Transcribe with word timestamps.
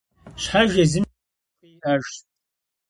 Щхьэж 0.41 0.71
езым 0.83 1.05
и 1.05 1.11
ерыскъы 1.11 1.67
иӀэжщ. 1.77 2.13